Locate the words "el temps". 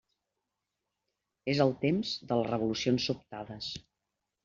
1.67-2.17